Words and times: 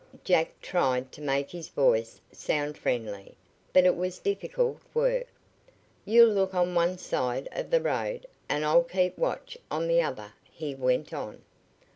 Jack 0.23 0.59
tried 0.61 1.11
to 1.11 1.21
make 1.21 1.51
his 1.51 1.69
voice 1.69 2.19
sound 2.31 2.75
friendly, 2.75 3.35
but 3.71 3.85
it 3.85 3.95
was 3.95 4.17
difficult 4.17 4.81
work. 4.95 5.27
"You'll 6.05 6.31
look 6.33 6.55
on 6.55 6.73
one 6.73 6.97
side 6.97 7.47
of 7.51 7.69
the 7.69 7.81
road, 7.81 8.25
and 8.49 8.65
I'll 8.65 8.81
keep 8.83 9.15
watch 9.15 9.59
on 9.69 9.87
the 9.87 10.01
other," 10.01 10.33
he 10.51 10.73
went 10.73 11.13
on. 11.13 11.43